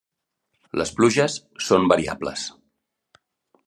[0.81, 1.37] Les pluges
[1.69, 2.51] són variables.